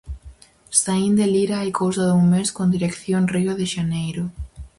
Saín 0.81 1.13
de 1.19 1.25
Lira 1.33 1.55
hai 1.59 1.71
cousa 1.81 2.03
dun 2.09 2.23
mes 2.33 2.49
con 2.57 2.67
dirección 2.75 3.23
Río 3.35 3.51
de 3.59 3.65
Xaneiro. 3.73 4.23